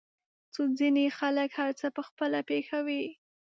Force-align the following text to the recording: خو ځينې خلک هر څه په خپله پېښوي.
خو 0.53 0.61
ځينې 0.77 1.05
خلک 1.19 1.49
هر 1.59 1.71
څه 1.79 1.87
په 1.95 2.01
خپله 2.07 2.39
پېښوي. 2.49 3.03